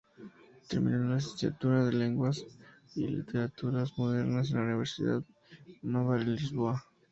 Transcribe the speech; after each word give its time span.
Terminó 0.67 0.97
una 1.05 1.17
licenciatura 1.17 1.85
de 1.85 1.93
Lenguas 1.93 2.43
y 2.95 3.05
Literaturas 3.05 3.93
Modernas 3.99 4.49
en 4.49 4.57
la 4.57 4.63
Universidade 4.63 5.23
Nova 5.83 6.17
de 6.17 6.23
Lisboa. 6.25 6.83